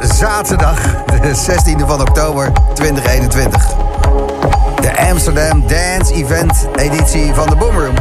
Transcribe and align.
Zaterdag, 0.00 0.80
de 1.04 1.34
16e 1.50 1.86
van 1.86 2.00
oktober 2.00 2.52
2021. 2.74 3.66
De 4.80 5.08
Amsterdam 5.10 5.66
Dance 5.66 6.14
Event 6.14 6.66
editie 6.76 7.34
van 7.34 7.48
de 7.48 7.56
Boom 7.56 7.78
Room. 7.78 7.94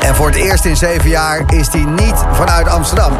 En 0.00 0.14
voor 0.14 0.26
het 0.26 0.36
eerst 0.36 0.64
in 0.64 0.76
zeven 0.76 1.10
jaar 1.10 1.42
is 1.46 1.68
die 1.70 1.86
niet 1.86 2.14
vanuit 2.32 2.68
Amsterdam. 2.68 3.12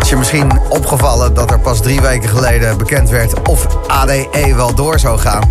Is 0.00 0.08
je 0.08 0.16
misschien 0.16 0.60
opgevallen 0.68 1.34
dat 1.34 1.50
er 1.50 1.60
pas 1.60 1.80
drie 1.80 2.00
weken 2.00 2.28
geleden 2.28 2.78
bekend 2.78 3.10
werd 3.10 3.48
of 3.48 3.66
ADE 3.86 4.52
wel 4.56 4.74
door 4.74 4.98
zou 4.98 5.18
gaan. 5.18 5.42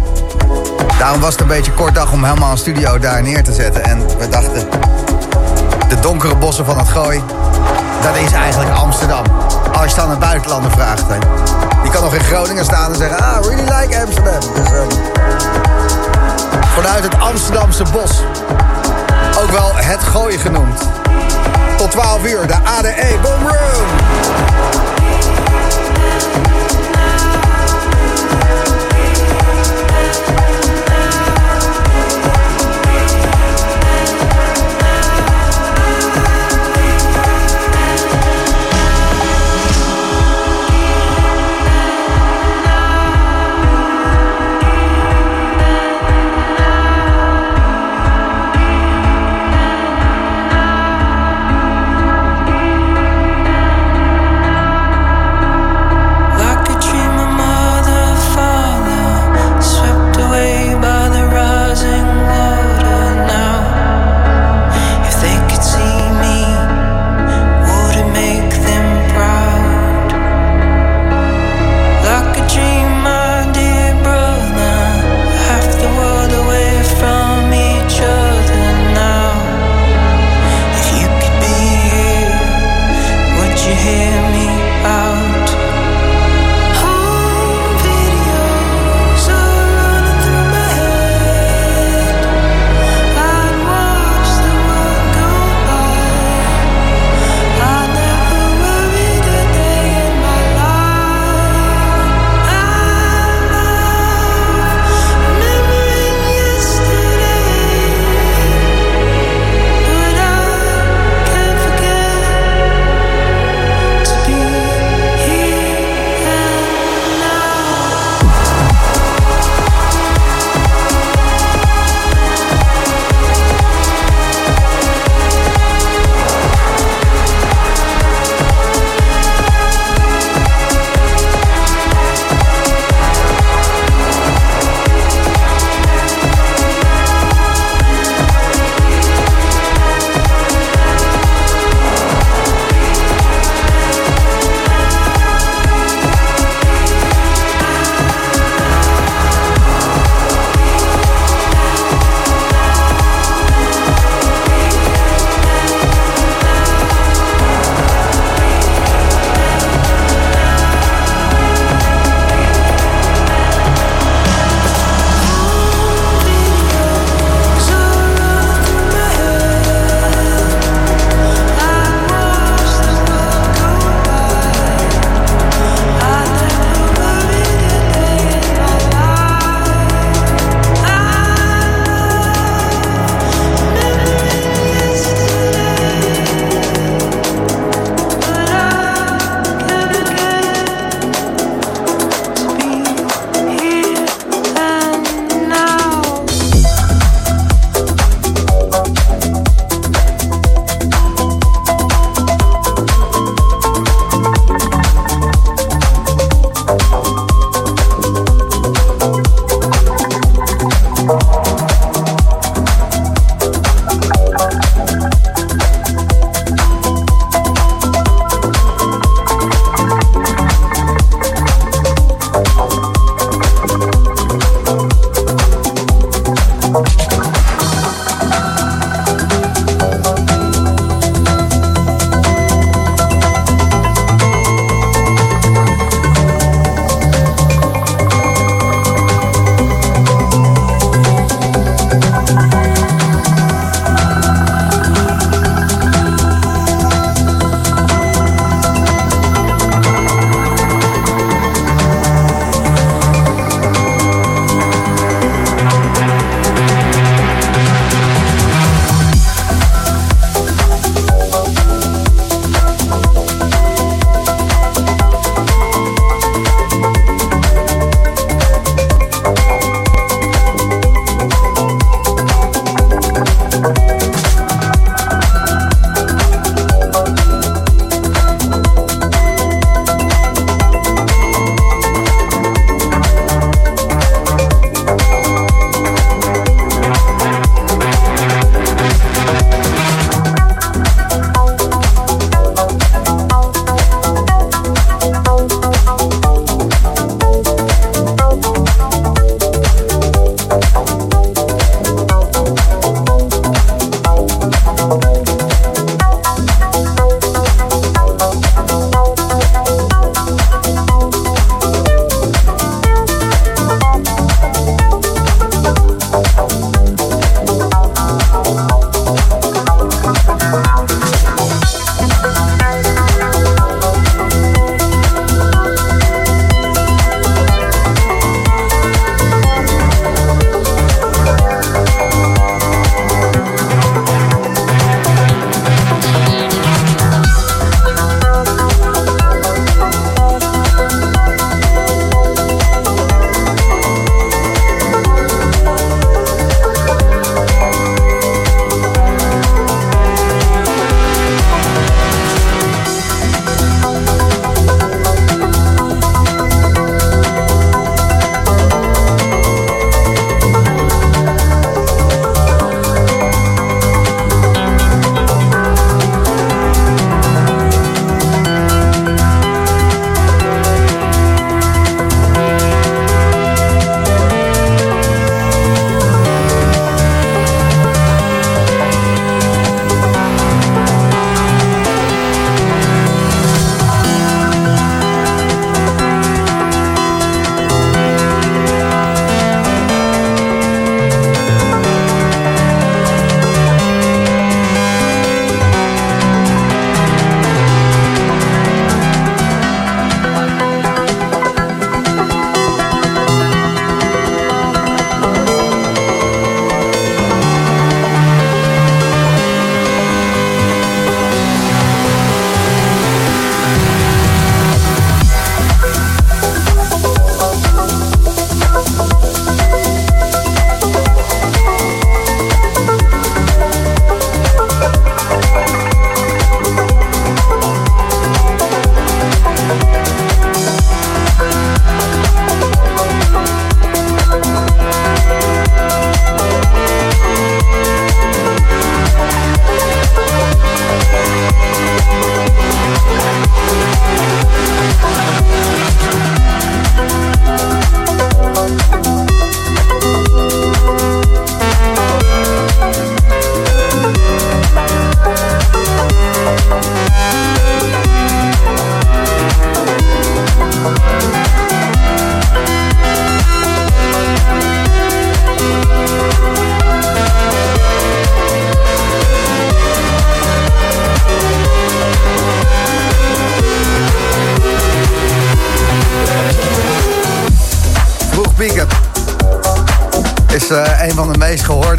Daarom 1.00 1.20
was 1.22 1.32
het 1.32 1.42
een 1.42 1.48
beetje 1.48 1.72
kort 1.72 1.96
dag 1.96 2.12
om 2.12 2.24
helemaal 2.24 2.52
een 2.52 2.58
studio 2.58 3.00
daar 3.00 3.22
neer 3.24 3.44
te 3.44 3.54
zetten. 3.54 3.84
En 3.84 4.18
we 4.18 4.30
dachten, 4.30 4.68
de 5.90 6.00
donkere 6.00 6.36
bossen 6.36 6.66
van 6.66 6.78
het 6.78 6.88
Gooi, 6.88 7.22
dat 8.06 8.18
is 8.18 8.32
eigenlijk 8.32 8.72
Amsterdam. 8.72 9.24
Als 9.74 9.90
je 9.90 9.96
dan 9.96 10.12
een 10.12 10.20
buitenlander 10.20 10.72
vraagt, 10.72 11.04
die 11.82 11.92
kan 11.92 12.04
nog 12.04 12.14
in 12.14 12.24
Groningen 12.24 12.66
staan 12.66 12.92
en 12.92 12.98
zeggen, 12.98 13.18
ah, 13.18 13.46
really 13.46 13.64
like 13.64 14.02
Amsterdam. 14.02 14.40
Dus, 14.56 14.72
ehm, 14.72 14.88
vanuit 16.76 17.04
het 17.04 17.20
Amsterdamse 17.20 17.84
bos, 17.92 18.12
ook 19.42 19.52
wel 19.52 19.72
het 19.76 20.04
Gooi 20.04 20.38
genoemd. 20.38 20.82
Tot 21.78 21.92
12 21.92 22.26
uur, 22.26 22.48
de 22.48 22.56
ADE 22.64 23.18
Boom 23.22 23.48
Room. 23.48 23.88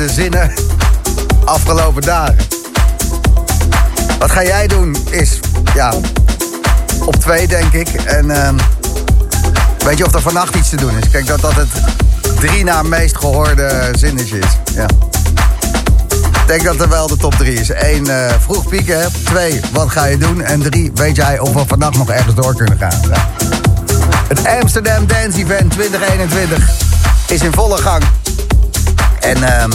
Zinnen 0.09 0.53
afgelopen 1.45 2.03
dagen. 2.03 2.37
Wat 4.19 4.31
ga 4.31 4.43
jij 4.43 4.67
doen 4.67 4.97
is, 5.11 5.41
ja, 5.75 5.93
op 7.05 7.17
twee 7.17 7.47
denk 7.47 7.73
ik. 7.73 7.89
En 7.89 8.31
ehm, 8.31 8.55
weet 9.85 9.99
je 9.99 10.07
of 10.07 10.15
er 10.15 10.21
vannacht 10.21 10.55
iets 10.55 10.69
te 10.69 10.77
doen 10.77 10.99
is? 10.99 11.11
Kijk, 11.11 11.27
dat 11.27 11.41
dat 11.41 11.55
het 11.55 11.69
drie 12.41 12.65
na 12.65 12.83
meest 12.83 13.17
gehoorde 13.17 13.91
zinnetje 13.99 14.39
is. 14.39 14.75
Ja. 14.75 14.87
Ik 16.47 16.47
denk 16.47 16.65
dat 16.65 16.81
er 16.81 16.89
wel 16.89 17.07
de 17.07 17.17
top 17.17 17.35
drie 17.35 17.61
is. 17.61 17.69
Eén, 17.69 18.07
eh, 18.07 18.33
vroeg 18.41 18.69
pieken. 18.69 19.13
Twee, 19.25 19.61
wat 19.73 19.91
ga 19.91 20.05
je 20.05 20.19
doen? 20.19 20.43
En 20.43 20.63
drie, 20.63 20.91
weet 20.95 21.17
jij 21.17 21.39
of 21.39 21.53
we 21.53 21.63
vannacht 21.67 21.97
nog 21.97 22.11
ergens 22.11 22.35
door 22.35 22.55
kunnen 22.55 22.79
gaan? 22.79 23.01
Ja. 23.09 23.29
Het 24.29 24.47
Amsterdam 24.63 25.07
Dance 25.07 25.39
Event 25.39 25.71
2021 25.71 26.71
is 27.27 27.41
in 27.43 27.53
volle 27.53 27.77
gang. 27.77 28.03
En 29.21 29.43
ehm, 29.43 29.71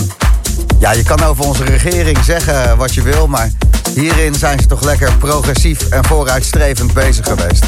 ja, 0.82 0.92
je 0.92 1.04
kan 1.04 1.24
over 1.24 1.46
onze 1.46 1.64
regering 1.64 2.18
zeggen 2.24 2.78
wat 2.78 2.94
je 2.94 3.02
wil, 3.02 3.28
maar 3.28 3.52
hierin 3.94 4.36
zijn 4.36 4.60
ze 4.60 4.66
toch 4.66 4.84
lekker 4.84 5.18
progressief 5.18 5.90
en 5.90 6.06
vooruitstrevend 6.06 6.94
bezig 6.94 7.26
geweest. 7.26 7.66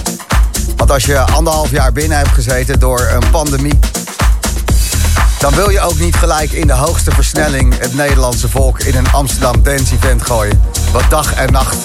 Want 0.78 0.92
als 0.92 1.06
je 1.06 1.20
anderhalf 1.20 1.72
jaar 1.72 1.92
binnen 1.92 2.18
hebt 2.18 2.30
gezeten 2.30 2.80
door 2.80 3.00
een 3.00 3.30
pandemie, 3.32 3.80
dan 5.40 5.56
wil 5.56 5.70
je 5.70 5.82
ook 5.82 6.00
niet 6.00 6.16
gelijk 6.16 6.52
in 6.52 6.68
de 6.68 6.74
hoogste 6.74 7.12
versnelling 7.12 7.78
het 7.80 7.96
Nederlandse 7.96 8.50
volk 8.50 8.80
in 8.80 8.96
een 8.96 9.12
Amsterdam 9.12 9.64
Dance 9.64 9.96
Event 9.96 10.22
gooien. 10.22 10.62
Wat 10.92 11.10
dag 11.10 11.34
en 11.34 11.52
nacht 11.52 11.78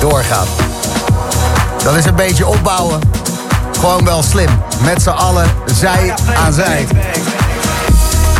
doorgaat. 0.00 0.48
Dat 1.84 1.96
is 1.96 2.04
een 2.04 2.16
beetje 2.16 2.46
opbouwen. 2.46 3.00
Gewoon 3.72 4.04
wel 4.04 4.22
slim. 4.22 4.50
Met 4.82 5.02
z'n 5.02 5.08
allen, 5.08 5.50
zij 5.74 6.14
aan 6.36 6.52
zij. 6.52 6.86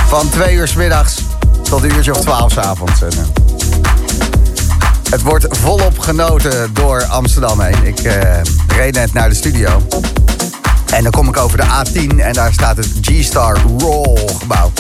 Van 0.09 0.28
twee 0.28 0.54
uur 0.54 0.68
s 0.68 0.75
middags 0.75 1.27
tot 1.68 1.82
een 1.82 1.94
uurtje 1.96 2.14
of 2.14 2.20
twaalf 2.20 2.52
s 2.52 2.56
avonds. 2.56 3.02
En, 3.02 3.10
eh, 3.10 3.18
het 5.10 5.22
wordt 5.22 5.46
volop 5.50 5.98
genoten 5.98 6.75
door 6.75 7.04
Amsterdam 7.04 7.60
heen. 7.60 7.87
Ik 7.87 7.98
eh, 7.98 8.40
reed 8.66 8.94
net 8.94 9.12
naar 9.12 9.28
de 9.28 9.34
studio. 9.34 9.82
En 10.92 11.02
dan 11.02 11.12
kom 11.12 11.28
ik 11.28 11.37
over 11.37 11.58
de 11.58 11.64
A10 11.64 12.20
en 12.20 12.32
daar 12.32 12.52
staat 12.52 12.76
het 12.76 12.88
G-Star 13.00 13.56
Roll 13.78 14.28
gebouw. 14.38 14.72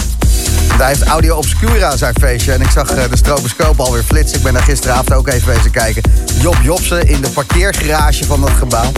Daar 0.78 0.88
heeft 0.88 1.02
Audio 1.02 1.36
Obscura 1.36 1.96
zijn 1.96 2.14
feestje. 2.20 2.52
En 2.52 2.60
ik 2.60 2.70
zag 2.70 2.90
eh, 2.90 3.10
de 3.10 3.16
stroboscoop 3.16 3.80
alweer 3.80 4.02
flitsen. 4.02 4.36
Ik 4.36 4.42
ben 4.42 4.52
daar 4.52 4.62
gisteravond 4.62 5.12
ook 5.12 5.28
even 5.28 5.54
bezig 5.54 5.70
kijken. 5.70 6.02
Job 6.40 6.56
Jobsen 6.62 7.08
in 7.08 7.20
de 7.20 7.30
parkeergarage 7.30 8.24
van 8.24 8.40
dat 8.40 8.50
gebouw. 8.50 8.92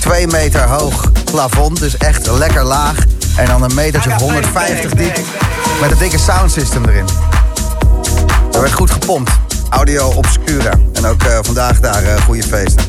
Twee 0.00 0.26
meter 0.26 0.68
hoog 0.68 1.12
plafond, 1.24 1.78
dus 1.78 1.96
echt 1.96 2.30
lekker 2.30 2.64
laag. 2.64 2.96
En 3.36 3.46
dan 3.46 3.62
een 3.62 3.74
metertje 3.74 4.10
of 4.10 4.20
150 4.20 4.94
diep. 4.94 5.18
Met 5.80 5.90
een 5.90 5.98
dikke 5.98 6.18
soundsystem 6.18 6.84
erin. 6.84 7.06
Er 8.52 8.60
werd 8.60 8.72
goed 8.72 8.90
gepompt. 8.90 9.30
Audio 9.68 10.08
Obscura. 10.08 10.72
En 10.92 11.06
ook 11.06 11.22
eh, 11.22 11.38
vandaag 11.42 11.80
daar 11.80 12.02
eh, 12.02 12.22
goede 12.24 12.42
feesten. 12.42 12.84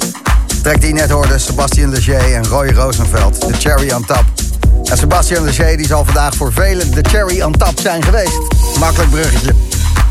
Trek 0.64 0.80
die 0.80 0.88
je 0.88 0.94
net 0.94 1.10
hoorde, 1.10 1.38
Sebastian 1.38 1.90
Leger 1.90 2.36
en 2.36 2.48
Roy 2.48 2.72
Rosenveld. 2.72 3.48
De 3.48 3.54
Cherry 3.54 3.92
on 3.92 4.06
Top. 4.06 4.24
En 4.84 4.98
Sebastian 4.98 5.44
Leger 5.44 5.78
die 5.78 5.88
zal 5.88 6.06
vandaag 6.06 6.36
voor 6.36 6.54
velen 6.54 6.92
de 6.92 7.10
Cherry 7.10 7.42
on 7.42 7.52
Top 7.52 7.80
zijn 7.80 8.04
geweest. 8.04 8.40
Makkelijk 8.80 9.12
bruggetje. 9.12 9.54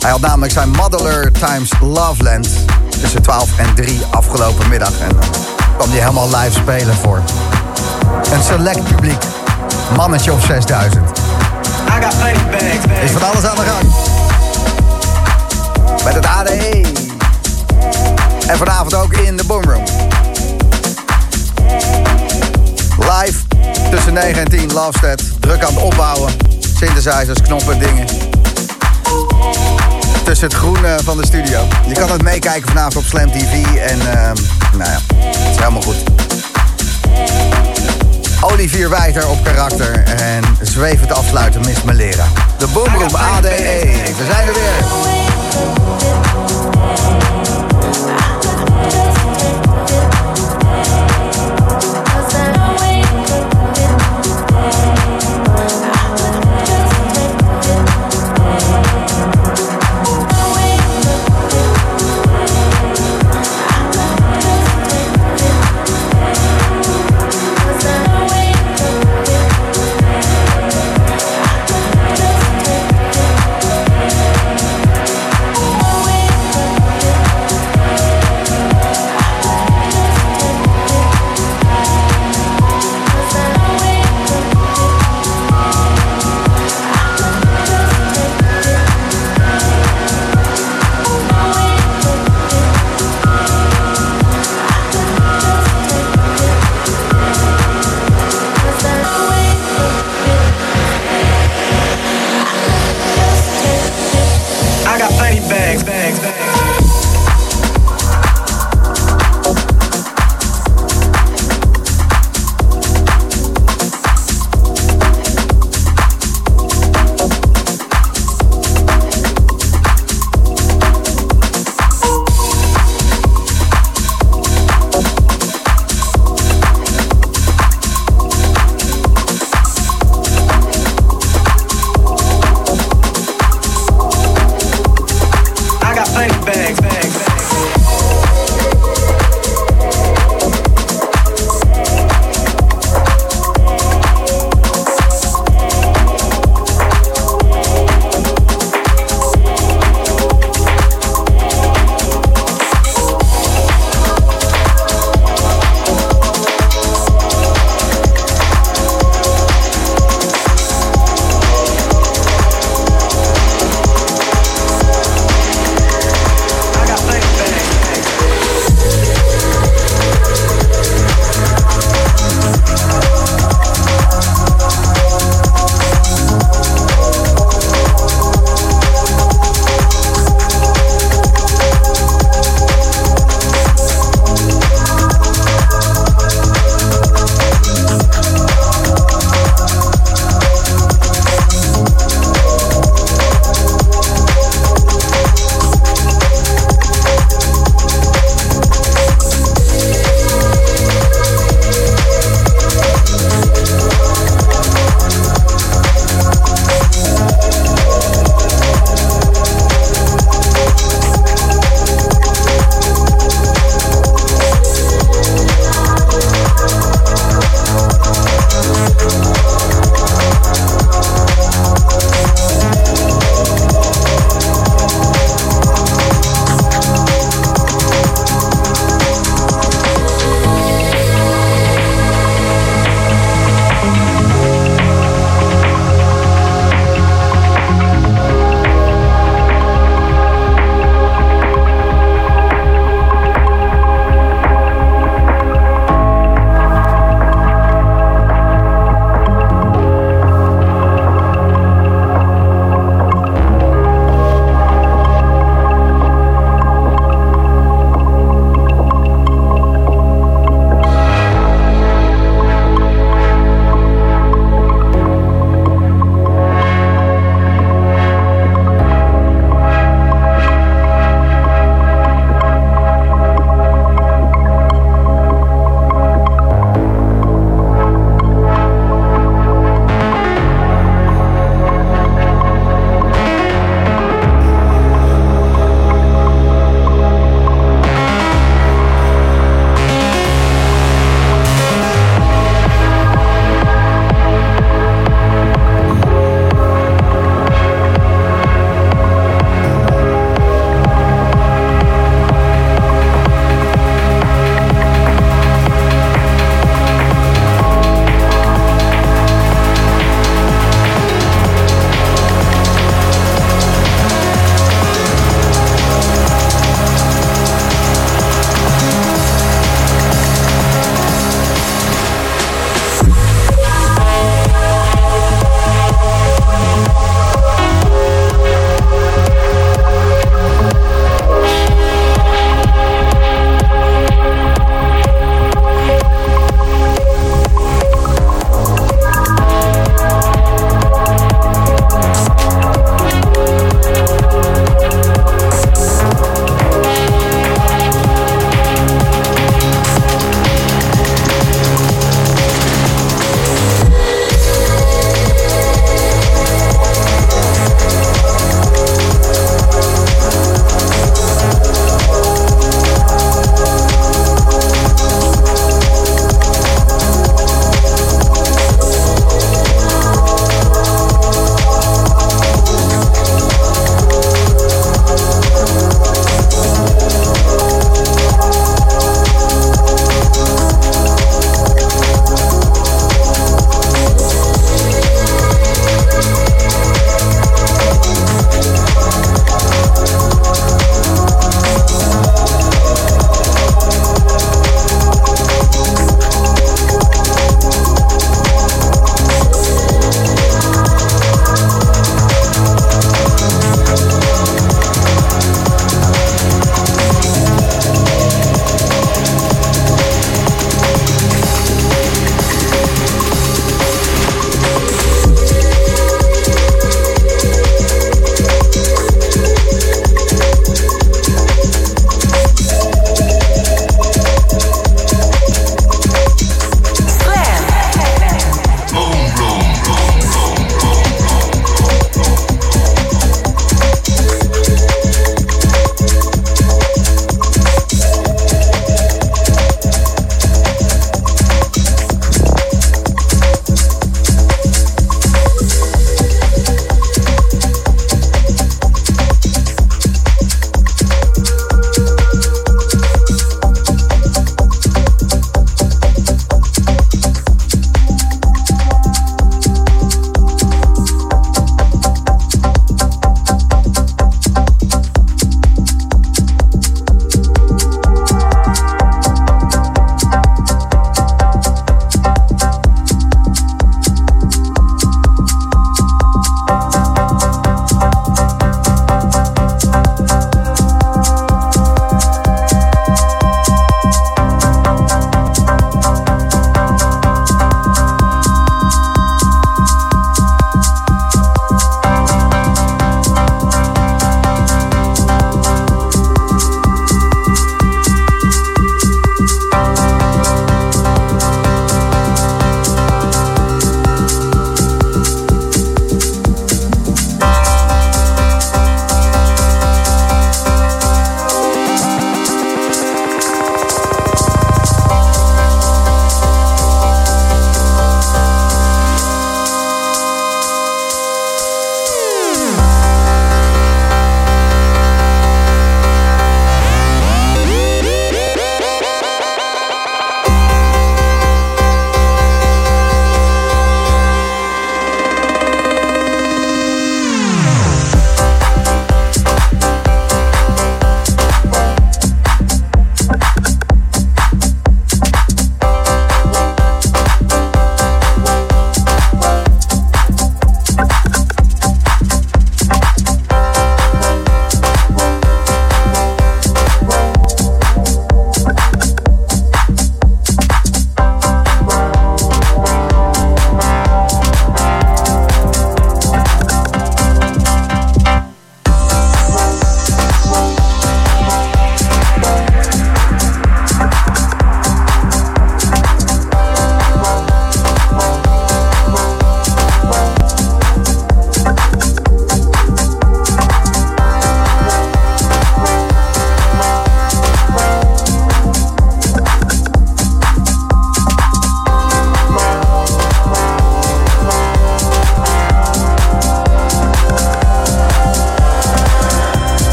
Hij 0.00 0.10
had 0.10 0.20
namelijk 0.20 0.52
zijn 0.52 0.70
Modeler 0.70 1.32
times 1.32 1.70
Loveland 1.80 2.48
tussen 3.00 3.22
12 3.22 3.58
en 3.58 3.74
3 3.74 4.00
afgelopen 4.10 4.68
middag. 4.68 5.00
En 5.00 5.08
dan 5.08 5.28
kwam 5.76 5.90
hij 5.90 5.98
helemaal 5.98 6.28
live 6.28 6.58
spelen 6.60 6.94
voor 6.94 7.22
een 8.32 8.42
select 8.42 8.84
publiek. 8.84 9.35
Mannetje 9.94 10.32
of 10.32 10.44
6000. 10.44 11.02
Is 13.02 13.10
van 13.10 13.22
alles 13.22 13.44
aan 13.44 13.56
de 13.56 13.62
gang. 13.62 13.92
Met 16.04 16.14
het 16.14 16.26
ADE. 16.26 16.84
En 18.46 18.56
vanavond 18.56 18.94
ook 18.94 19.12
in 19.12 19.36
de 19.36 19.44
Boomroom. 19.44 19.84
Live 22.98 23.38
tussen 23.90 24.12
9 24.12 24.42
en 24.42 24.48
10 24.48 24.72
Lovestead. 24.72 25.22
Druk 25.40 25.64
aan 25.64 25.74
het 25.74 25.82
opbouwen. 25.82 26.32
Synthesizers, 26.78 27.42
knoppen, 27.42 27.78
dingen. 27.78 28.06
Tussen 30.24 30.46
het 30.46 30.56
groen 30.56 30.84
eh, 30.84 30.94
van 31.04 31.16
de 31.16 31.26
studio. 31.26 31.60
Je 31.86 31.94
kan 31.94 32.10
het 32.10 32.22
meekijken 32.22 32.68
vanavond 32.68 32.96
op 32.96 33.04
Slam 33.04 33.30
TV. 33.30 33.64
En 33.76 34.00
ehm, 34.00 34.36
nou 34.76 34.90
ja, 34.90 34.98
het 35.16 35.50
is 35.50 35.56
helemaal 35.56 35.82
goed. 35.82 35.96
Olivier 38.40 38.88
Wijter 38.90 39.28
op 39.28 39.44
karakter. 39.44 40.02
En 40.02 40.44
zwevend 40.60 41.12
afsluiten 41.12 41.60
Miss 41.60 41.82
Melera. 41.82 42.26
De 42.58 42.66
Boomroom 42.66 43.14
ADE. 43.14 43.48
We 44.16 44.24
zijn 44.30 44.48
er 44.48 44.54
weer. 44.54 44.84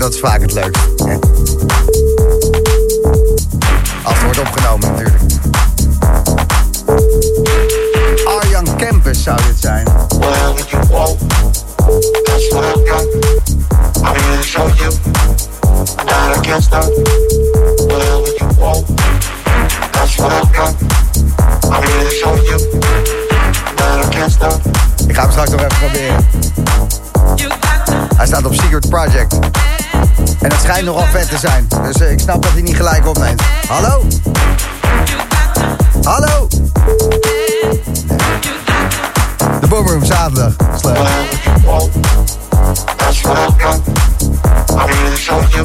Dat 0.00 0.14
is 0.14 0.20
vaak 0.20 0.40
het 0.40 0.52
leukste. 0.52 1.04
hè. 1.04 1.14
Als 4.02 4.14
het 4.14 4.22
wordt 4.22 4.38
opgenomen 4.38 4.88
natuurlijk. 4.90 5.22
Arjan 8.24 8.76
Campus 8.76 9.22
zou 9.22 9.36
dit 9.46 9.60
zijn. 9.60 9.86
Ik 25.06 25.16
ga 25.16 25.22
hem 25.22 25.30
straks 25.30 25.50
nog 25.50 25.60
even 25.60 25.78
proberen. 25.78 26.26
Hij 28.16 28.26
staat 28.26 28.44
op 28.44 28.54
Secret 28.54 28.88
Project. 28.88 29.38
En 30.40 30.50
het 30.50 30.60
schijnt 30.60 30.84
nogal 30.84 31.06
vet 31.06 31.28
te 31.28 31.38
zijn. 31.38 31.68
Dus 31.82 32.00
eh, 32.00 32.10
ik 32.10 32.20
snap 32.20 32.42
dat 32.42 32.52
hij 32.52 32.62
niet 32.62 32.76
gelijk 32.76 33.06
opneemt. 33.06 33.42
Hallo? 33.68 34.04
Hallo? 36.02 36.48
De 39.60 39.66
Boomroom, 39.68 40.04
zaterdag. 40.04 40.52
Where 40.80 40.98
I 44.72 44.76
you. 45.52 45.64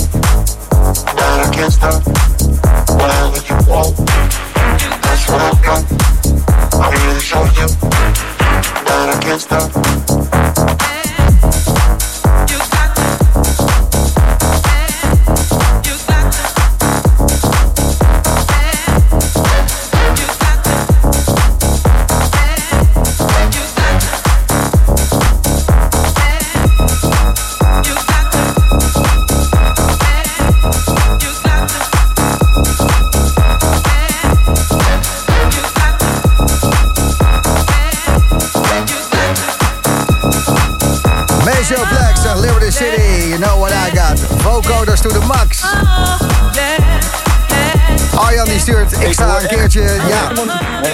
Een 49.42 49.48
keertje... 49.48 49.82
Ja, 49.82 50.30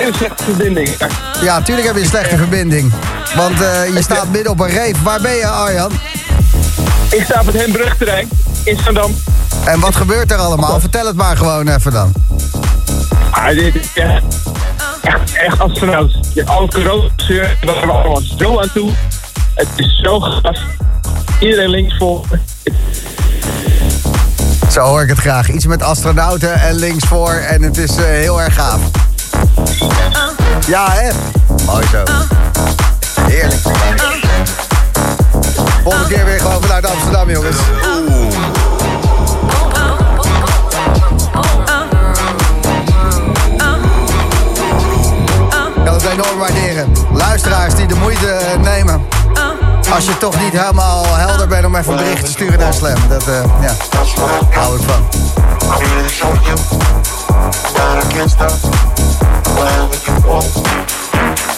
Een 0.06 0.14
slechte 0.14 0.44
verbinding. 0.44 0.90
ja 1.42 1.62
tuurlijk 1.62 1.88
heb 1.88 1.96
je 1.96 2.02
een 2.02 2.08
slechte 2.08 2.38
verbinding. 2.38 2.92
Want 3.36 3.62
eh, 3.62 3.94
je 3.94 4.02
staat 4.02 4.30
midden 4.30 4.52
op 4.52 4.60
een 4.60 4.70
reef. 4.70 5.02
Waar 5.04 5.22
ben 5.22 5.36
je 5.36 5.48
Arjan? 5.48 5.92
Ik 7.10 7.24
sta 7.24 7.40
op 7.40 7.46
het 7.46 7.56
Hembrugterrein 7.56 8.30
in 8.64 8.78
Zandam. 8.84 9.16
En 9.66 9.80
wat 9.80 9.96
gebeurt 9.96 10.32
er 10.32 10.38
allemaal? 10.38 10.80
Vertel 10.80 11.06
het 11.06 11.16
maar 11.16 11.38
gewoon 11.38 11.68
even 11.68 11.92
dan. 11.92 12.14
Ah, 13.32 13.48
dit 13.48 13.76
is 13.76 13.88
echt, 13.94 14.24
echt, 15.02 15.34
echt 15.34 15.60
astronaut. 15.60 16.18
Je 16.34 16.46
al 16.46 16.68
corona-zeur, 16.68 17.58
we 17.62 17.72
allemaal 17.72 18.22
zo 18.38 18.60
aan 18.62 18.72
toe. 18.74 18.92
Het 19.56 19.68
is 19.76 20.00
zo 20.04 20.20
gaaf. 20.20 20.60
Iedereen 21.40 21.70
links 21.70 21.98
voor. 21.98 22.26
Zo 24.72 24.82
hoor 24.82 25.02
ik 25.02 25.10
het 25.10 25.20
graag. 25.20 25.50
Iets 25.50 25.66
met 25.66 25.84
astronauten 25.84 26.54
en 26.54 26.74
links 26.74 27.08
voor. 27.08 27.34
En 27.34 27.62
het 27.62 27.78
is 27.78 27.96
eh, 27.96 28.04
heel 28.06 28.42
erg 28.42 28.54
gaaf. 28.54 28.80
Ja, 30.68 30.92
hè? 30.92 31.10
Mooi 31.66 31.88
zo. 31.88 32.04
Heerlijk. 33.22 33.62
Volgende 35.84 36.08
keer 36.08 36.26
weer 36.26 36.40
gewoon 36.40 36.62
vanuit 36.62 36.86
Amsterdam, 36.86 37.30
jongens. 37.30 37.58
Het 45.84 46.04
enorm 46.12 46.38
waarderen. 46.38 46.92
Luisteraars 47.14 47.76
die 47.76 47.88
de 47.88 47.96
moeite 47.96 48.40
nemen. 48.62 49.02
Als 49.96 50.06
je 50.06 50.18
toch 50.18 50.40
niet 50.42 50.52
helemaal 50.52 51.06
helder 51.06 51.48
bent 51.48 51.66
om 51.66 51.76
even 51.76 51.96
bericht 51.96 52.26
te 52.26 52.32
sturen 52.32 52.60
naar 52.60 52.74
Slam. 52.74 52.96
Dat, 53.10 53.28
eh, 53.28 53.44
ja, 53.62 53.74
hou 54.50 54.80
ik 54.80 54.84
van. 54.88 55.10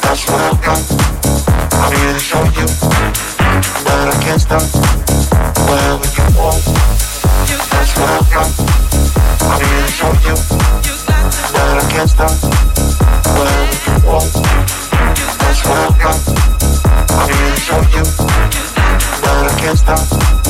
That's 0.02 0.26
to 17.43 17.60
show 17.60 17.93
you 17.93 18.22
can't 19.63 19.78
stop. 19.78 20.42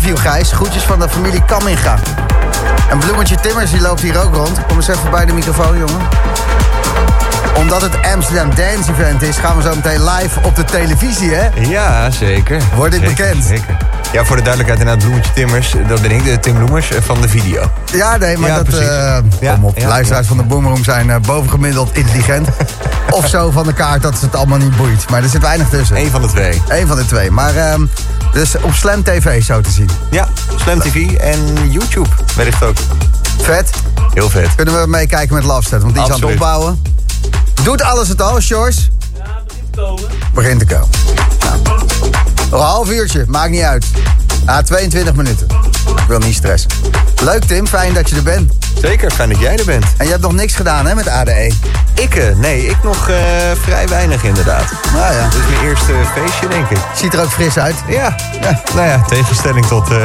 Love 0.00 0.12
you, 0.14 0.18
Gijs. 0.32 0.52
Groetjes 0.52 0.82
van 0.82 0.98
de 0.98 1.08
familie 1.08 1.44
Kamminga. 1.44 1.98
En 2.90 2.98
Bloemetje 2.98 3.36
Timmers, 3.40 3.70
die 3.70 3.80
loopt 3.80 4.00
hier 4.00 4.22
ook 4.24 4.34
rond. 4.34 4.66
Kom 4.66 4.76
eens 4.76 4.88
even 4.88 5.10
bij 5.10 5.24
de 5.26 5.32
microfoon, 5.32 5.78
jongen. 5.78 6.00
Omdat 7.56 7.82
het 7.82 7.92
Amsterdam 8.14 8.48
Dance 8.54 8.90
Event 8.90 9.22
is, 9.22 9.36
gaan 9.36 9.56
we 9.56 9.62
zo 9.62 9.74
meteen 9.74 10.04
live 10.04 10.40
op 10.42 10.56
de 10.56 10.64
televisie, 10.64 11.30
hè? 11.34 11.48
Ja, 11.60 12.10
zeker. 12.10 12.62
Word 12.74 12.94
ik 12.94 13.00
Zeker, 13.00 13.16
bekend? 13.16 13.44
Zeker. 13.44 13.76
Ja, 14.12 14.24
voor 14.24 14.36
de 14.36 14.42
duidelijkheid 14.42 14.80
inderdaad 14.80 15.04
Bloemetje 15.04 15.32
Timmers. 15.32 15.74
Dat 15.88 16.02
ben 16.02 16.10
ik, 16.10 16.24
de 16.24 16.38
Tim 16.40 16.54
Bloemers 16.54 16.90
eh, 16.90 17.00
van 17.02 17.20
de 17.20 17.28
video. 17.28 17.70
Ja, 17.92 18.16
nee, 18.16 18.36
maar 18.38 18.48
Ja, 18.50 18.56
dat... 18.56 18.64
precies. 18.64 18.86
eh, 18.88 19.18
Ja, 19.40 19.54
kom 19.54 19.64
op, 19.64 19.78
ja, 19.78 19.88
luisteraars 19.88 20.26
van 20.26 20.36
de 20.36 20.42
Boomroom 20.42 20.84
zijn 20.84 21.10
eh, 21.10 21.16
bovengemiddeld 21.20 21.96
intelligent. 21.96 22.48
of 23.10 23.28
zo 23.28 23.50
van 23.50 23.64
de 23.64 23.72
kaart 23.72 24.02
dat 24.02 24.20
het 24.20 24.34
allemaal 24.34 24.58
niet 24.58 24.76
boeit. 24.76 25.10
Maar 25.10 25.22
er 25.22 25.28
zit 25.28 25.42
weinig 25.42 25.68
tussen. 25.68 25.96
Eén 25.96 26.10
van 26.10 26.22
de 26.22 26.28
twee. 26.28 26.62
Eén 26.68 26.86
van 26.86 26.96
de 26.96 27.04
twee. 27.06 27.30
Maar 27.30 27.56
ehm, 27.56 27.82
dus 28.32 28.56
op 28.56 28.74
Slam 28.74 29.02
TV 29.02 29.42
zo 29.44 29.60
te 29.60 29.70
zien. 29.70 29.90
Ja, 30.10 30.28
Slam 30.56 30.80
TV 30.80 31.14
en 31.14 31.70
YouTube 31.70 32.08
wellicht 32.36 32.62
ook. 32.62 32.76
Vet. 33.38 33.70
Heel 34.14 34.30
vet. 34.30 34.54
Kunnen 34.54 34.80
we 34.80 34.86
meekijken 34.86 35.34
met 35.34 35.44
Lafstedt, 35.44 35.82
want 35.82 35.94
die 35.94 36.02
is 36.02 36.10
aan 36.10 36.20
het 36.20 36.30
opbouwen. 36.30 36.82
Doet 37.62 37.82
alles 37.82 38.08
het 38.08 38.22
al, 38.22 38.40
Shores? 38.40 38.90
Ja, 39.16 39.42
begint 39.46 39.70
te 39.72 39.80
komen. 39.80 40.04
Begint 40.34 40.58
te 40.58 40.66
komen. 40.66 40.88
Nou. 41.40 41.78
Nog 42.50 42.60
een 42.60 42.66
half 42.66 42.90
uurtje, 42.90 43.24
maakt 43.28 43.50
niet 43.50 43.62
uit. 43.62 43.86
Ah, 44.46 44.58
22 44.58 45.14
minuten. 45.14 45.46
Ik 45.96 46.04
wil 46.08 46.18
niet 46.18 46.34
stressen. 46.34 46.70
Leuk 47.22 47.44
Tim, 47.44 47.66
fijn 47.66 47.94
dat 47.94 48.08
je 48.10 48.16
er 48.16 48.22
bent. 48.22 48.52
Zeker, 48.80 49.10
fijn 49.10 49.28
dat 49.28 49.38
jij 49.40 49.56
er 49.56 49.64
bent. 49.64 49.84
En 49.96 50.04
je 50.04 50.10
hebt 50.10 50.22
nog 50.22 50.32
niks 50.32 50.54
gedaan 50.54 50.86
hè, 50.86 50.94
met 50.94 51.08
ADE? 51.08 51.52
Ik, 51.94 52.14
eh, 52.14 52.36
nee, 52.36 52.66
ik 52.66 52.82
nog 52.82 53.08
eh, 53.08 53.16
vrij 53.62 53.88
weinig 53.88 54.24
inderdaad. 54.24 54.64
Nou 54.94 55.14
ja, 55.14 55.24
Dit 55.28 55.40
is 55.40 55.48
mijn 55.50 55.68
eerste 55.68 55.92
feestje, 56.14 56.48
denk 56.48 56.68
ik. 56.70 56.78
ziet 56.94 57.14
er 57.14 57.20
ook 57.22 57.30
fris 57.30 57.58
uit. 57.58 57.74
Ja, 57.88 58.16
ja. 58.40 58.62
nou 58.74 58.86
ja, 58.88 59.02
tegenstelling 59.08 59.66
tot... 59.66 59.90
eh 59.90 59.96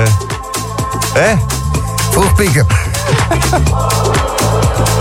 hè? 1.13 1.33
Vroeg 2.11 2.35
pieken. 2.35 2.65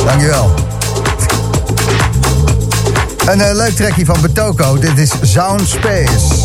Dankjewel. 0.07 0.55
Een 3.27 3.41
eh, 3.41 3.55
leuk 3.55 3.77
trekje 3.77 4.05
van 4.05 4.21
Betoko. 4.21 4.79
Dit 4.79 4.99
is 4.99 5.11
Sound 5.23 5.69
Space. 5.69 6.44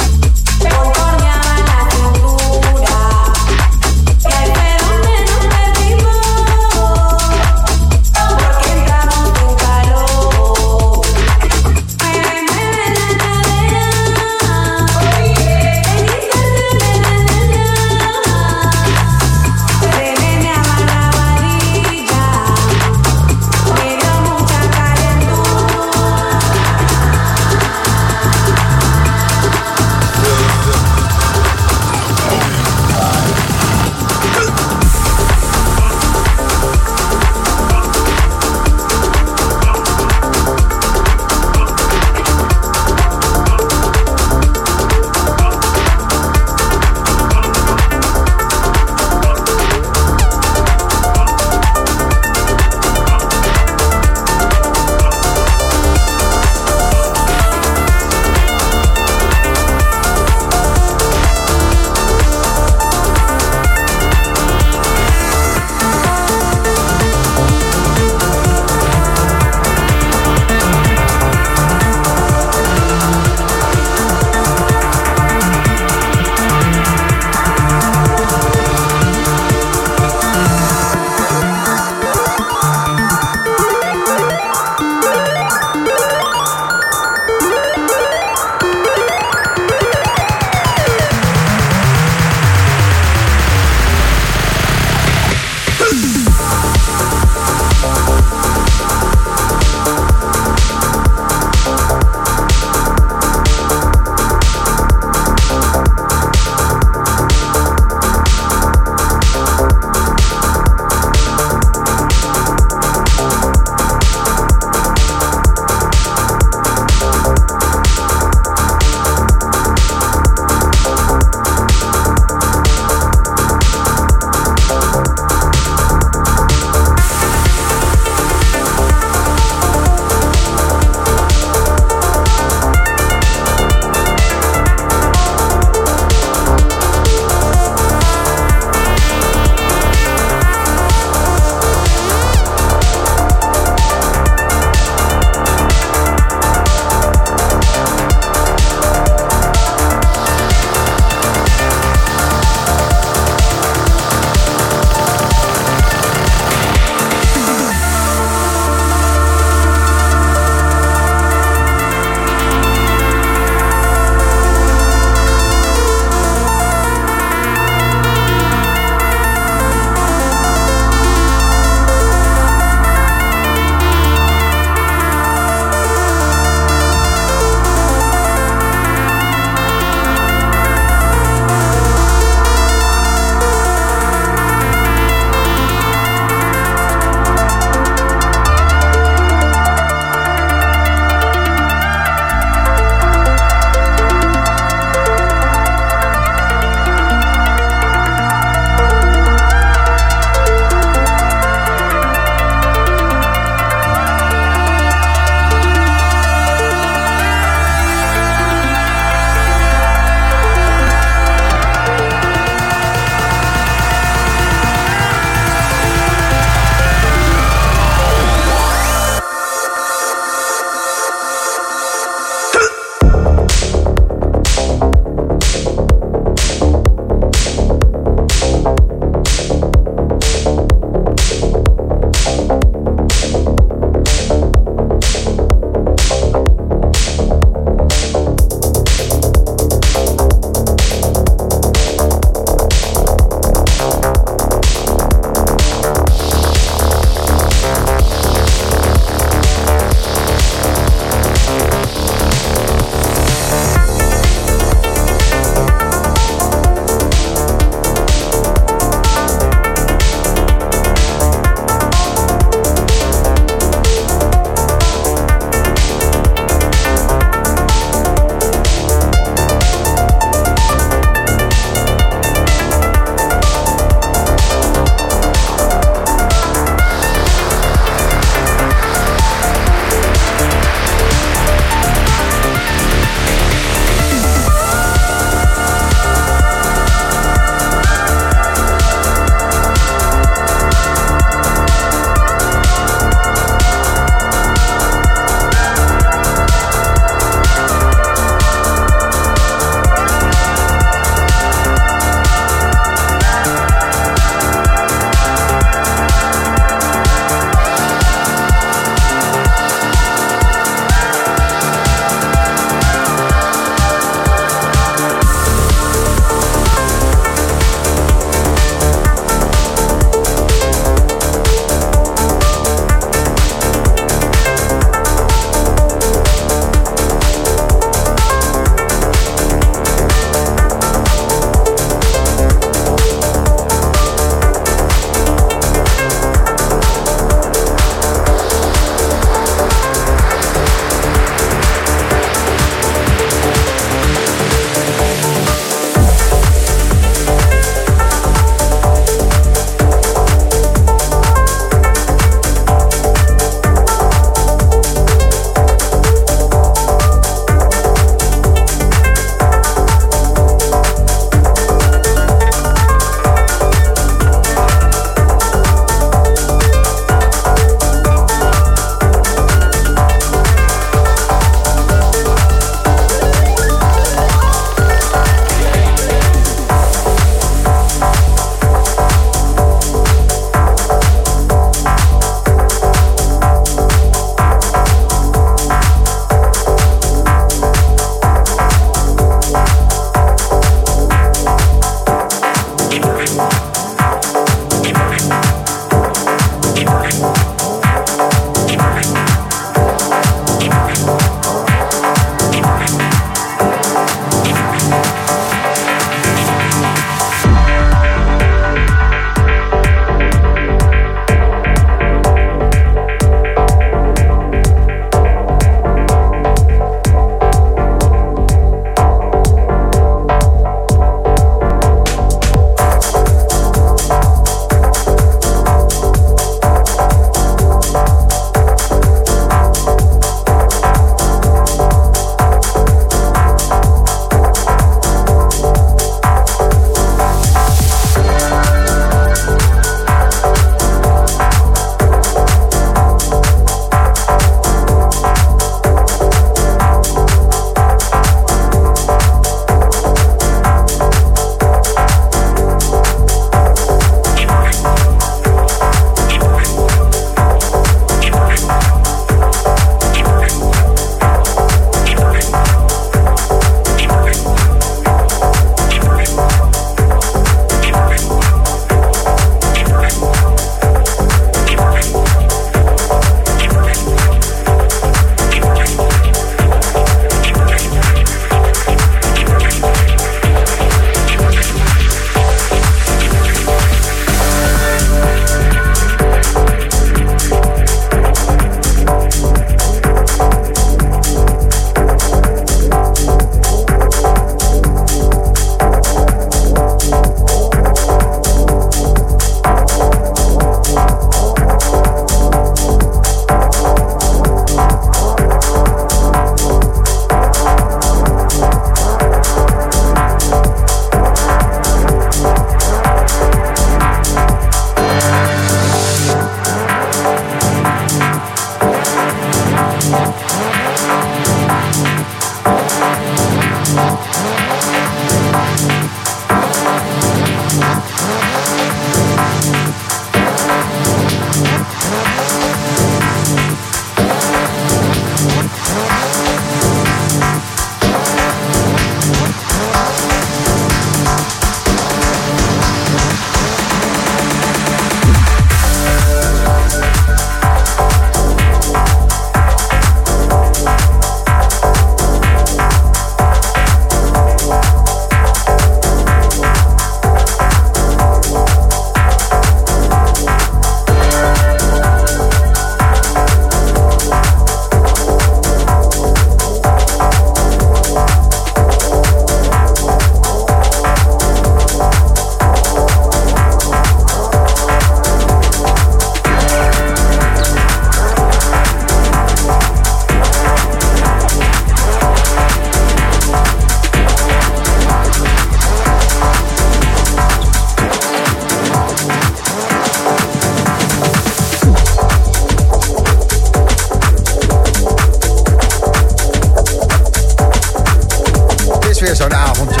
zo'n 599.36 599.54
avondje. 599.54 600.00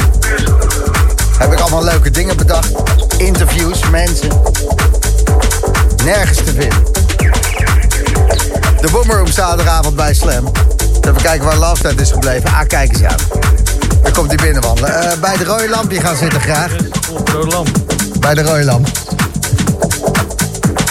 Heb 1.38 1.52
ik 1.52 1.60
allemaal 1.60 1.84
leuke 1.84 2.10
dingen 2.10 2.36
bedacht. 2.36 2.72
Interviews, 3.16 3.80
mensen. 3.90 4.28
Nergens 6.04 6.36
te 6.36 6.52
vinden. 6.52 6.82
De 8.80 8.88
Boomroom 8.92 9.26
zaterdagavond 9.26 9.96
bij 9.96 10.14
Slam. 10.14 10.52
Even 11.00 11.22
kijken 11.22 11.46
waar 11.46 11.56
Love 11.56 11.94
is 11.94 12.10
gebleven. 12.10 12.50
Ah, 12.50 12.66
kijk 12.66 12.92
eens 12.92 13.02
aan. 13.02 13.16
Daar 14.02 14.12
komt 14.12 14.28
hij 14.28 14.36
binnenwandelen. 14.36 14.90
Uh, 14.90 15.20
bij 15.20 15.36
de 15.36 15.44
rode 15.44 15.68
lampje 15.68 16.00
gaan 16.00 16.16
zitten 16.16 16.40
graag. 16.40 16.72
Rode 17.32 17.46
lamp. 17.46 17.68
Bij 18.20 18.34
de 18.34 18.42
rode 18.42 18.64
lamp. 18.64 18.88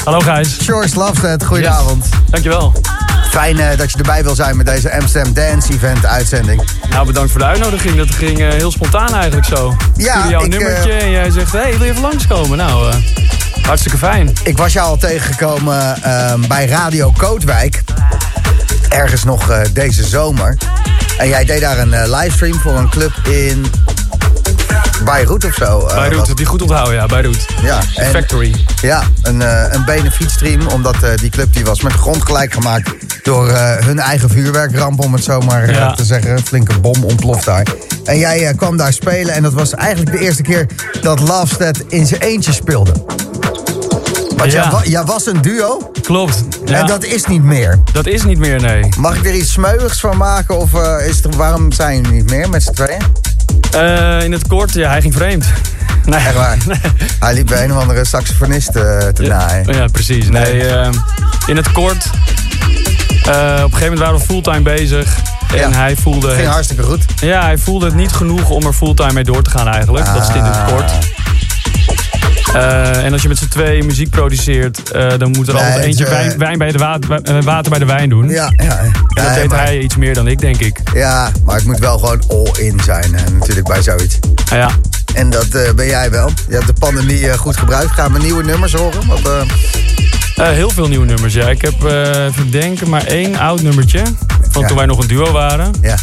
Hallo 0.03 0.19
Gijs. 0.19 0.57
George 0.59 0.97
Love 0.97 1.38
goedenavond. 1.45 2.05
Dankjewel. 2.29 2.73
Fijn 3.38 3.59
eh, 3.59 3.77
dat 3.77 3.91
je 3.91 3.97
erbij 3.97 4.23
wil 4.23 4.35
zijn 4.35 4.57
met 4.57 4.65
deze 4.65 4.93
Amsterdam 4.93 5.33
Dance 5.33 5.73
Event 5.73 6.05
uitzending. 6.05 6.61
Nou, 6.89 7.05
bedankt 7.05 7.31
voor 7.31 7.39
de 7.39 7.45
uitnodiging. 7.45 7.95
Dat 7.97 8.11
ging 8.11 8.39
eh, 8.39 8.47
heel 8.49 8.71
spontaan 8.71 9.13
eigenlijk 9.13 9.45
zo. 9.45 9.75
Ja, 9.95 10.25
ik, 10.39 10.47
nummertje 10.47 10.91
en 10.91 11.11
jij 11.11 11.29
zegt, 11.31 11.51
hé, 11.51 11.59
hey, 11.59 11.71
wil 11.77 11.83
je 11.83 11.89
even 11.89 12.01
langskomen? 12.01 12.57
Nou, 12.57 12.91
eh, 12.91 12.97
hartstikke 13.61 13.97
fijn. 13.97 14.33
Ik 14.43 14.57
was 14.57 14.73
jou 14.73 14.88
al 14.88 14.97
tegengekomen 14.97 16.03
ehm, 16.03 16.47
bij 16.47 16.65
Radio 16.67 17.11
Kootwijk. 17.17 17.83
Ergens 18.89 19.23
nog 19.23 19.49
eh, 19.49 19.59
deze 19.73 20.03
zomer. 20.03 20.57
En 21.17 21.27
jij 21.27 21.45
deed 21.45 21.61
daar 21.61 21.77
een 21.79 21.93
eh, 21.93 22.19
livestream 22.21 22.59
voor 22.59 22.75
een 22.77 22.89
club 22.89 23.11
in 23.27 23.65
Beirut 25.03 25.45
of 25.45 25.53
zo. 25.53 25.88
eh, 25.88 25.95
Beirut, 25.95 26.31
je 26.35 26.45
goed 26.45 26.61
onthouden, 26.61 26.93
ja, 26.95 27.05
Beirut. 27.05 27.45
Ja, 27.61 27.79
en- 27.95 28.11
Factory. 28.11 28.65
Ja, 28.81 29.03
een, 29.21 29.41
eh 29.41 29.63
een 29.69 29.85
benefietstream. 29.85 30.67
Omdat 30.67 31.03
eh, 31.03 31.09
die 31.15 31.29
club 31.29 31.53
die 31.53 31.65
was 31.65 31.81
met 31.81 31.91
de 31.91 31.97
grond 31.97 32.23
gelijk 32.25 32.53
gemaakt 32.53 32.89
door 33.28 33.49
eh, 33.49 33.75
hun 33.86 33.99
eigen 33.99 34.30
vuurwerkramp, 34.30 34.99
om 35.03 35.13
het 35.13 35.23
zo 35.23 35.39
maar 35.41 35.63
eh, 35.63 35.75
Ja. 35.75 35.93
te 35.93 36.05
zeggen. 36.05 36.32
Een 36.32 36.45
flinke 36.45 36.80
bom 36.80 37.03
ontploft 37.03 37.45
daar. 37.45 37.65
En 38.05 38.17
jij 38.17 38.47
eh, 38.47 38.57
kwam 38.57 38.78
daar 38.78 38.93
spelen 38.93 39.34
en 39.34 39.43
dat 39.43 39.53
was 39.53 39.73
eigenlijk 39.73 40.11
de 40.11 40.19
eerste 40.19 40.41
keer 40.41 40.65
dat 41.01 41.19
Lovestead 41.19 41.78
in 41.88 42.05
zijn 42.07 42.21
eentje 42.21 42.51
speelde. 42.53 42.91
Want 44.38 44.51
Ja. 44.51 44.61
jij, 44.61 44.71
wa- 44.71 44.84
jij 44.84 45.03
was 45.03 45.25
een 45.25 45.41
duo 45.41 45.91
Klopt. 46.01 46.43
Ja, 46.65 46.80
en 46.80 46.88
dat 46.88 47.03
is 47.03 47.25
niet 47.25 47.43
meer. 47.43 47.80
dat 47.93 48.05
is 48.05 48.23
niet 48.23 48.38
meer, 48.38 48.61
nee. 48.61 48.89
Mag 48.99 49.15
ik 49.15 49.25
er 49.25 49.34
iets 49.36 49.51
smeuigs 49.51 49.99
van 49.99 50.17
maken 50.17 50.57
of 50.57 50.69
is 51.07 51.23
het, 51.23 51.36
waarom 51.36 51.71
zijn 51.71 51.95
jullie 52.01 52.11
niet 52.21 52.30
meer 52.30 52.49
met 52.49 52.63
z'n 52.63 52.71
tweeën? 52.71 53.01
In 54.23 54.32
het 54.32 54.47
kort, 54.47 54.73
ja, 54.73 54.89
hij 54.89 55.01
ging 55.01 55.13
vreemd. 55.13 55.45
Nee. 56.05 56.19
Echt 56.19 56.36
waar. 56.36 56.57
Hij 57.19 57.34
liep 57.34 57.47
bij 57.47 57.63
een 57.63 57.73
of 57.73 57.82
andere 57.82 58.05
saxofonist 58.05 58.71
te 58.71 59.11
naaien. 59.28 59.73
Ja, 59.73 59.88
precies. 59.88 60.30
Nee, 60.30 60.63
in 61.47 61.55
het 61.57 61.71
kort. 61.71 62.09
Eh, 63.28 63.34
op 63.34 63.71
een 63.71 63.78
gegeven 63.78 63.80
moment 63.82 63.99
waren 63.99 64.17
we 64.19 64.25
fulltime 64.25 64.61
bezig. 64.61 65.17
En 65.47 65.57
Ja. 65.57 65.71
hij 65.71 65.95
voelde 65.95 66.28
Ging 66.28 66.39
het, 66.41 66.49
hartstikke 66.49 66.84
goed. 66.84 67.05
ja, 67.21 67.41
hij 67.41 67.57
voelde 67.57 67.86
het 67.86 67.95
niet 67.95 68.11
genoeg 68.11 68.49
om 68.49 68.65
er 68.65 68.73
fulltime 68.73 69.13
mee 69.13 69.23
door 69.23 69.41
te 69.43 69.49
gaan 69.49 69.67
eigenlijk. 69.67 70.05
Dat 70.05 70.30
is 70.30 70.36
in 70.36 70.43
het 70.43 70.55
Ah. 70.55 70.67
kort. 70.67 70.91
Eh, 72.53 73.03
en 73.05 73.13
als 73.13 73.21
je 73.21 73.28
met 73.28 73.38
z'n 73.38 73.47
twee 73.47 73.84
muziek 73.84 74.09
produceert, 74.09 74.91
eh, 74.91 75.09
dan 75.17 75.32
moet 75.32 75.47
er 75.47 75.53
Nee, 75.53 75.63
altijd 75.63 75.84
eentje 75.84 76.05
wijn, 76.09 76.38
wijn 76.38 76.57
bij 76.57 76.71
de 76.71 76.78
water, 76.78 77.43
water 77.43 77.69
bij 77.69 77.80
de 77.80 77.86
wijn 77.86 78.09
doen. 78.09 78.30
Ja, 78.30 78.51
ja. 78.55 78.78
En 78.80 78.91
dat 79.13 79.34
deed 79.34 79.49
maar- 79.49 79.63
hij 79.63 79.80
iets 79.80 79.95
meer 79.95 80.13
dan 80.13 80.28
ik, 80.28 80.39
denk 80.39 80.59
ik. 80.59 80.80
Ja, 80.93 81.32
maar 81.45 81.55
het 81.55 81.65
moet 81.65 81.80
wel 81.80 81.97
gewoon 81.97 82.23
all-in 82.28 82.80
zijn 82.84 83.11
natuurlijk 83.39 83.67
bij 83.67 83.82
zoiets. 83.82 84.19
Ah, 84.51 84.57
ja. 84.57 84.69
En 85.13 85.30
dat 85.30 85.47
ben 85.75 85.86
jij 85.88 86.09
wel. 86.11 86.30
Je 86.47 86.53
hebt 86.53 86.67
de 86.67 86.73
pandemie 86.73 87.38
goed 87.38 87.57
gebruikt. 87.57 87.91
Gaan 87.91 88.13
we 88.13 88.19
nieuwe 88.19 88.43
nummers 88.43 88.73
horen? 88.73 89.01
Eh, 90.38 90.49
heel 90.49 90.69
veel 90.69 90.88
nieuwe 90.88 91.05
nummers, 91.05 91.33
ja. 91.33 91.49
Ik 91.49 91.61
heb, 91.61 91.83
even 91.83 92.51
denken, 92.51 92.89
maar 92.89 93.03
één 93.05 93.35
oud 93.35 93.61
nummertje. 93.61 94.01
Van 94.51 94.61
Ja. 94.61 94.67
toen 94.67 94.77
wij 94.77 94.85
nog 94.85 94.99
een 95.01 95.07
duo 95.07 95.31
waren. 95.31 95.73
ja, 95.81 95.97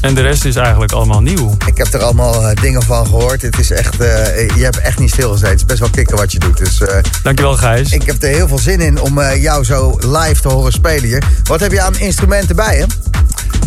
En 0.00 0.14
de 0.14 0.20
rest 0.20 0.44
is 0.44 0.56
eigenlijk 0.56 0.92
allemaal 0.92 1.20
nieuw. 1.20 1.56
ik 1.66 1.76
heb 1.76 1.92
er 1.92 2.02
allemaal 2.02 2.48
eh, 2.48 2.56
dingen 2.62 2.82
van 2.82 3.06
gehoord. 3.06 3.42
Het 3.42 3.58
is 3.58 3.70
echt, 3.70 3.94
je 3.96 4.60
hebt 4.62 4.78
echt 4.80 4.98
niet 4.98 5.10
stilgezeten. 5.10 5.50
Het 5.50 5.60
is 5.60 5.66
best 5.66 5.78
wel 5.78 5.88
kicken 5.90 6.16
wat 6.16 6.32
je 6.32 6.38
doet. 6.38 6.56
Dus 6.58 6.80
eh, 6.80 6.96
Dankjewel, 7.22 7.56
Gijs. 7.56 7.92
ik 7.92 8.02
heb 8.02 8.22
er 8.22 8.28
heel 8.28 8.48
veel 8.48 8.58
zin 8.58 8.80
in 8.80 9.00
om 9.00 9.20
jou 9.20 9.64
zo 9.64 9.98
live 10.00 10.40
te 10.40 10.48
horen 10.48 10.72
spelen 10.72 11.04
hier. 11.04 11.22
Wat 11.44 11.60
heb 11.60 11.72
je 11.72 11.80
aan 11.80 11.98
instrumenten 11.98 12.56
bij 12.56 12.76
je? 12.78 12.86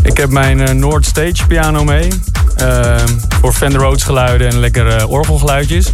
Ik 0.04 0.18
heb 0.18 0.30
mijn 0.30 0.80
Noord 0.80 1.06
Stage 1.06 1.48
piano 1.48 1.84
mee. 1.84 2.08
Ehm, 2.56 3.08
voor 3.42 3.54
Fender 3.54 3.80
Rhodes 3.82 4.04
geluiden 4.04 4.48
en 4.50 4.60
lekkere 4.60 5.08
orgelgeluidjes. 5.08 5.92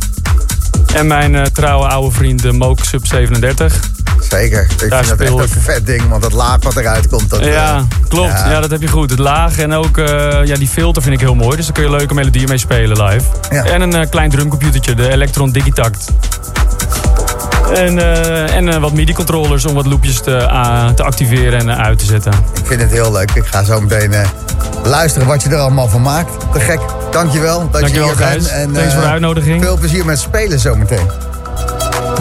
En 0.93 1.07
mijn 1.07 1.51
trouwe 1.53 1.87
oude 1.87 2.15
vriend 2.15 2.41
de 2.41 2.51
Moog 2.51 2.85
Sub 2.85 3.07
37. 3.07 3.79
Zeker. 4.39 4.61
Ik 4.61 4.69
vind 4.77 4.91
dat 4.91 4.99
echt 5.19 5.55
een 5.55 5.61
vet 5.61 5.85
ding, 5.85 6.09
want 6.09 6.21
dat 6.21 6.33
laag 6.33 6.57
wat 6.63 6.75
eruit 6.75 7.07
komt. 7.07 7.29
Dat, 7.29 7.39
eh, 7.39 7.51
ja, 7.53 7.83
klopt. 8.07 8.31
ja. 8.31 8.49
Ja. 8.49 8.59
dat 8.59 8.69
heb 8.71 8.81
je 8.81 8.87
goed. 8.87 9.09
Het 9.09 9.19
laag 9.19 9.57
en 9.57 9.73
ook 9.73 9.97
eh, 9.97 10.45
ja, 10.45 10.55
die 10.55 10.67
filter 10.67 11.01
vind 11.01 11.13
ik 11.15 11.19
heel 11.21 11.35
mooi. 11.35 11.55
Dus 11.55 11.65
daar 11.65 11.73
kun 11.73 11.83
je 11.83 11.89
leuke 11.89 12.13
melodieën 12.13 12.47
mee 12.49 12.57
spelen 12.57 13.03
live. 13.03 13.25
Ja. 13.51 13.63
En 13.63 13.81
een 13.81 13.95
eh, 13.95 14.09
klein 14.09 14.29
drumcomputertje, 14.29 14.95
de 14.95 15.09
Electron 15.09 15.51
Digitact. 15.51 16.11
En, 17.75 17.99
eh, 17.99 18.55
en 18.55 18.69
eh, 18.69 18.77
wat 18.77 18.93
MIDI-controllers 18.93 19.65
om 19.65 19.73
wat 19.73 19.85
loopjes 19.85 20.21
te, 20.21 20.47
te 20.95 21.03
activeren 21.03 21.59
en 21.59 21.69
eh, 21.69 21.77
uit 21.85 21.99
te 21.99 22.05
zetten. 22.05 22.31
Ik 22.53 22.65
vind 22.65 22.81
het 22.81 22.91
heel 22.91 23.11
leuk. 23.11 23.31
Ik 23.31 23.45
ga 23.45 23.63
zo 23.63 23.81
meteen 23.81 24.13
eh, 24.13 24.27
luisteren 24.83 25.27
wat 25.27 25.43
je 25.43 25.49
er 25.49 25.57
allemaal 25.57 25.87
van 25.87 26.01
maakt. 26.01 26.31
Te 26.53 26.59
gek. 26.59 26.79
Dankjewel 27.11 27.59
dat 27.59 27.71
Dankjewel, 27.81 28.07
je 28.07 28.15
hier 28.15 28.25
Gijs. 28.25 28.43
bent. 28.43 28.47
En, 28.47 28.73
Thanks 28.73 28.91
voor 28.91 29.01
de 29.01 29.07
eh, 29.07 29.11
uitnodiging. 29.13 29.63
Veel 29.63 29.77
plezier 29.77 30.05
met 30.05 30.19
spelen 30.19 30.59
zometeen. 30.59 31.09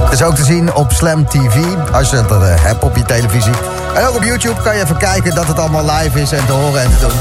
Het 0.03 0.13
is 0.13 0.23
ook 0.23 0.35
te 0.35 0.45
zien 0.45 0.75
op 0.75 0.93
Slam 0.93 1.29
TV, 1.29 1.65
als 1.93 2.11
je 2.11 2.25
dat 2.29 2.43
eh, 2.43 2.55
hebt 2.63 2.83
op 2.83 2.97
je 2.97 3.03
televisie. 3.03 3.53
En 3.95 4.07
ook 4.07 4.17
op 4.17 4.23
YouTube 4.23 4.63
kan 4.63 4.77
je 4.77 4.83
even 4.83 4.97
kijken 4.97 5.35
dat 5.35 5.47
het 5.47 5.59
allemaal 5.59 5.85
live 5.85 6.21
is 6.21 6.33
en 6.33 6.47
te 6.47 6.53
horen 6.53 6.83
en 6.83 6.91
te 6.91 7.07
doen. 7.07 7.19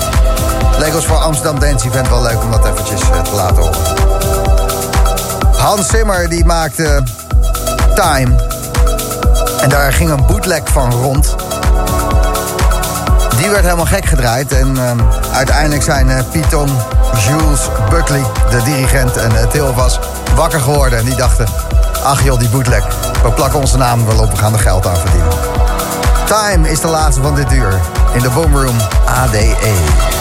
Leek 0.80 0.96
ons 0.96 1.06
voor 1.06 1.18
Amsterdam 1.18 1.60
Dance 1.60 1.88
Event 1.88 2.10
wel 2.10 2.22
leuk 2.22 2.44
om 2.44 2.52
dat 2.52 2.66
eventjes 2.66 3.02
eh, 3.02 3.22
te 3.22 3.36
laten 3.36 3.56
horen. 3.56 3.80
Hans 5.58 5.88
Zimmer 5.88 6.30
die 6.30 6.46
maakte 6.46 7.04
Time. 7.96 8.36
En 9.62 9.70
daar 9.70 9.94
ging 9.94 10.10
een 10.10 10.26
bootleg 10.26 10.62
van 10.72 10.92
rond. 10.92 11.36
Die 13.38 13.50
werd 13.50 13.64
helemaal 13.64 13.86
gek 13.86 14.06
gedraaid. 14.06 14.52
En 14.52 14.78
ehm, 14.78 15.00
uiteindelijk 15.34 15.84
zijn 15.84 16.26
Python, 16.32 16.70
Jules 17.28 17.70
Buckley, 17.90 18.24
de 18.50 18.64
dirigent 18.64 19.18
en 19.18 19.32
uh, 19.32 19.44
Theo 19.44 19.74
was 19.74 20.00
wakker 20.36 20.60
geworden. 20.60 21.00
En 21.00 21.06
die 21.06 21.16
dachten, 21.16 21.48
ach 22.04 22.24
joh, 22.24 22.40
die 22.40 22.50
bootleg. 22.50 22.84
We 23.24 23.32
plakken 23.32 23.60
onze 23.60 23.78
naam 23.78 24.06
wel 24.06 24.20
op, 24.20 24.32
we 24.32 24.38
gaan 24.38 24.54
er 24.54 24.60
geld 24.60 24.88
aan 24.88 24.98
verdienen. 24.98 25.32
Time 26.26 26.70
is 26.70 26.80
de 26.80 26.88
laatste 26.88 27.22
van 27.22 27.36
dit 27.36 27.52
uur. 27.52 27.82
In 28.14 28.22
de 28.22 28.30
Boomroom 28.30 28.78
ADE. 29.06 30.21